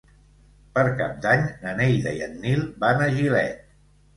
[0.77, 3.65] Per Cap d'Any na Neida i en Nil van a Gilet.